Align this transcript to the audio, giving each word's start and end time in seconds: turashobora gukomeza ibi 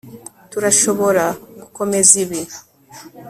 turashobora 0.51 1.25
gukomeza 1.61 2.13
ibi 2.23 2.41